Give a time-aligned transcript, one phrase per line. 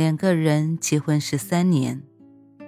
[0.00, 2.02] 两个人结婚十三年，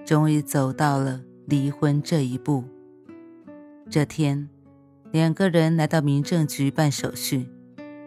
[0.04, 2.62] 终于走到了离婚这一步。
[3.88, 4.50] 这天，
[5.10, 7.48] 两个人来到民政局办手续，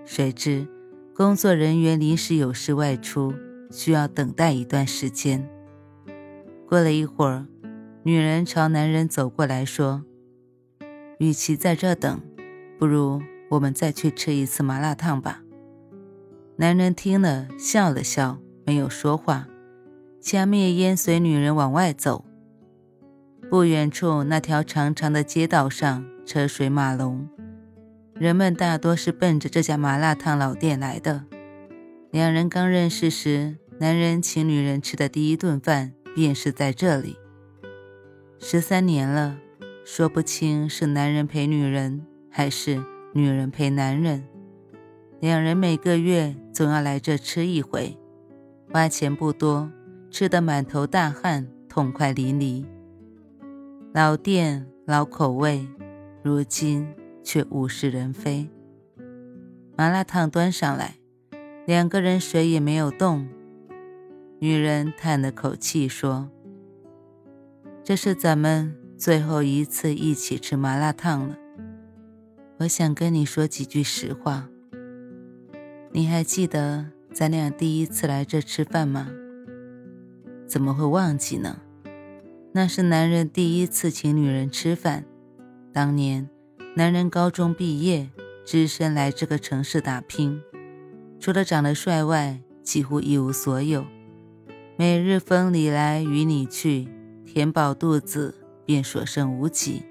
[0.05, 0.67] 谁知
[1.15, 3.33] 工作人员临时有事外出，
[3.71, 5.49] 需要等待一段时间。
[6.69, 7.47] 过了一会儿，
[8.03, 10.03] 女人朝男人走过来说
[11.17, 12.21] ：“与其在这等，
[12.77, 15.41] 不如我们再去吃一次麻辣烫吧。”
[16.57, 18.37] 男人听了，笑了笑。
[18.65, 19.47] 没有说话，
[20.19, 22.25] 掐灭烟，随女人往外走。
[23.49, 27.29] 不远处那条长长的街道上车水马龙，
[28.15, 31.25] 人们大多是奔着这家麻辣烫老店来的。
[32.09, 37.17] 两人刚认识时，男人请女人吃的第一顿饭便是在这里。
[38.39, 39.37] 十三年了，
[39.85, 44.23] 说不清是男人陪女人，还是女人陪男人。
[45.19, 47.97] 两人每个月总要来这吃一回。
[48.71, 49.71] 花钱不多，
[50.11, 52.65] 吃得满头大汗，痛快淋漓。
[53.93, 55.65] 老店老口味，
[56.21, 56.85] 如今
[57.23, 58.49] 却物是人非。
[59.77, 60.95] 麻辣烫端上来，
[61.65, 63.27] 两个人谁也没有动。
[64.39, 66.29] 女人叹了口气说
[67.83, 71.37] ：“这是咱们最后一次一起吃麻辣烫了。
[72.57, 74.49] 我想跟你说几句实话。
[75.91, 79.07] 你还记得？”咱俩第一次来这吃饭吗？
[80.45, 81.61] 怎么会忘记呢？
[82.51, 85.05] 那是男人第一次请女人吃饭。
[85.71, 86.29] 当年，
[86.75, 88.09] 男人高中毕业，
[88.43, 90.41] 只身来这个城市打拼，
[91.17, 93.85] 除了长得帅外，几乎一无所有。
[94.75, 96.89] 每日风里来雨里去，
[97.25, 99.83] 填饱肚子便所剩无几。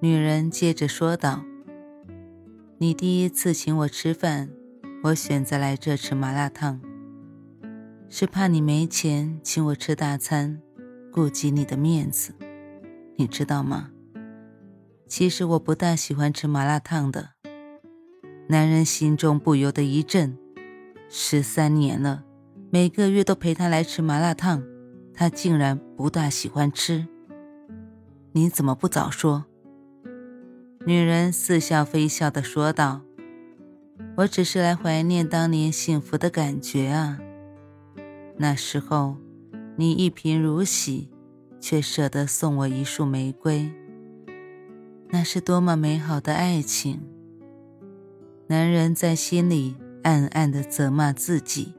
[0.00, 1.44] 女人接着说道
[2.80, 4.48] ：“你第一次请我吃饭。”
[5.00, 6.80] 我选择来这吃麻辣烫，
[8.08, 10.60] 是怕你没钱请我吃大餐，
[11.12, 12.34] 顾及你的面子，
[13.14, 13.90] 你知道吗？
[15.06, 17.30] 其实我不大喜欢吃麻辣烫的。
[18.48, 20.36] 男人心中不由得一震，
[21.08, 22.24] 十三年了，
[22.68, 24.64] 每个月都陪他来吃麻辣烫，
[25.14, 27.06] 他竟然不大喜欢吃。
[28.32, 29.46] 你怎么不早说？
[30.84, 33.02] 女人似笑非笑的说道。
[34.18, 37.20] 我只是来怀念当年幸福的感觉啊！
[38.36, 39.16] 那时候，
[39.76, 41.08] 你一贫如洗，
[41.60, 43.72] 却舍得送我一束玫瑰，
[45.10, 47.00] 那是多么美好的爱情！
[48.48, 51.74] 男人在心里暗暗的责骂自己：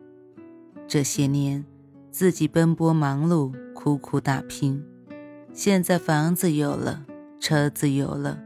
[0.87, 1.65] 这些年，
[2.09, 4.81] 自己奔波忙碌，苦苦打拼，
[5.51, 7.05] 现在房子有了，
[7.37, 8.39] 车子有了，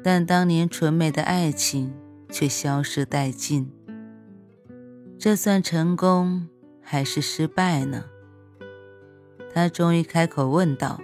[0.00, 1.92] 但当年纯美的爱情……
[2.28, 3.70] 却消失殆尽，
[5.18, 6.48] 这算成功
[6.80, 8.04] 还是失败呢？
[9.54, 11.00] 他终于开口问道：“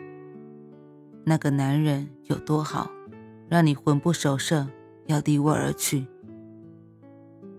[1.25, 2.91] 那个男人有多好，
[3.49, 4.69] 让你魂不守舍，
[5.07, 6.07] 要离我而去？”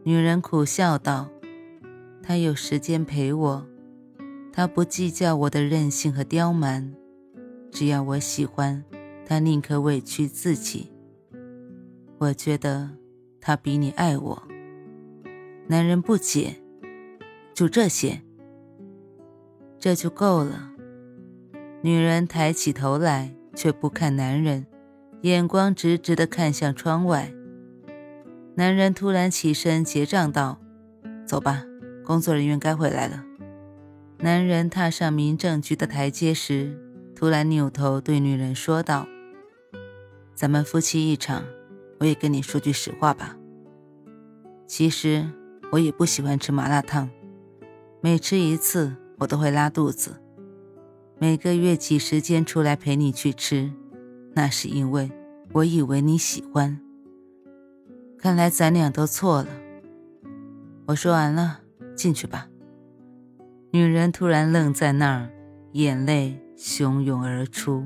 [0.03, 1.29] 女人苦笑道
[2.21, 3.65] ：“他有时间陪我，
[4.51, 6.93] 他不计较我的任性和刁蛮，
[7.71, 8.83] 只要我喜欢，
[9.25, 10.91] 他宁可委屈自己。
[12.19, 12.91] 我觉得。”
[13.45, 14.43] 他比你爱我，
[15.67, 16.61] 男人不解，
[17.53, 18.21] 就这些，
[19.77, 20.71] 这就够了。
[21.81, 24.65] 女人抬起头来，却不看男人，
[25.23, 27.33] 眼光直直的看向窗外。
[28.55, 30.61] 男人突然起身结账道
[31.27, 31.65] ：“走吧，
[32.05, 33.25] 工作人员该回来了。”
[34.19, 36.79] 男人踏上民政局的台阶时，
[37.13, 39.05] 突然扭头对女人说道
[40.33, 41.43] ：“咱们夫妻一场。”
[41.99, 43.37] 我也跟你说句实话吧。
[44.65, 45.29] 其实
[45.71, 47.09] 我也不喜欢吃麻辣烫，
[48.01, 50.15] 每吃一次我都会拉肚子。
[51.19, 53.71] 每个月挤时间出来陪你去吃，
[54.33, 55.11] 那是因为
[55.53, 56.79] 我以为你喜欢。
[58.17, 59.49] 看来咱俩都错了。
[60.87, 61.59] 我说完了，
[61.95, 62.47] 进去吧。
[63.71, 65.29] 女人突然愣在那儿，
[65.73, 67.85] 眼泪汹涌而出。